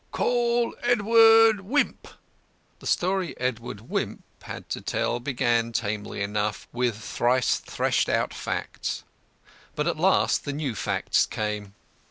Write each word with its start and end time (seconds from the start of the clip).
"Call 0.11 0.73
Edward 0.81 1.59
Wimp." 1.61 2.07
The 2.79 2.87
story 2.87 3.35
EDWARD 3.39 3.81
WIMP 3.81 4.23
had 4.41 4.67
to 4.69 4.81
tell 4.81 5.19
began 5.19 5.71
tamely 5.71 6.23
enough 6.23 6.67
with 6.73 6.97
thrice 6.97 7.59
threshed 7.59 8.09
out 8.09 8.33
facts. 8.33 9.03
But 9.75 9.85
at 9.85 9.97
last 9.97 10.43
the 10.43 10.53
new 10.53 10.73
facts 10.73 11.27
came. 11.27 11.75